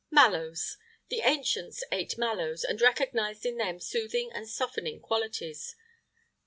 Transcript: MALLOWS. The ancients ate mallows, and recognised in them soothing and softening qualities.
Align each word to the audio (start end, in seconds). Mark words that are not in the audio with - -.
MALLOWS. 0.09 0.79
The 1.09 1.19
ancients 1.19 1.83
ate 1.91 2.17
mallows, 2.17 2.63
and 2.63 2.81
recognised 2.81 3.45
in 3.45 3.57
them 3.57 3.79
soothing 3.79 4.31
and 4.33 4.49
softening 4.49 4.99
qualities. 4.99 5.75